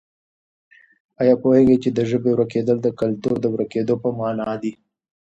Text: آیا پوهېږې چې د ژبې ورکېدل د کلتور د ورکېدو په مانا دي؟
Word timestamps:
آیا 1.21 1.35
پوهېږې 1.41 1.77
چې 1.83 1.89
د 1.97 1.99
ژبې 2.09 2.31
ورکېدل 2.33 2.77
د 2.83 2.87
کلتور 2.99 3.35
د 3.41 3.45
ورکېدو 3.53 3.95
په 4.03 4.09
مانا 4.17 4.53
دي؟ 4.61 4.71